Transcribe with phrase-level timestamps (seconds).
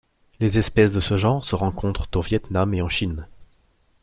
[0.39, 3.27] Les espèces de ce genre se rencontrent au Viêt Nam et en Chine.